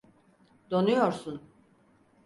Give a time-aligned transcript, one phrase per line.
[0.71, 1.41] Donuyorsun.